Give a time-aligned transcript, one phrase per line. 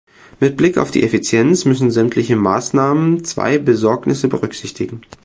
[0.39, 5.01] Mit Blick auf die Effizienz müssen sämtliche Maßnahmen zwei Besorgnisse berücksichtigen.